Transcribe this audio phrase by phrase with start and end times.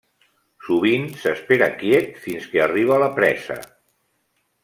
[0.67, 3.61] Sovint, s'espera quiet fins que arriba la presa.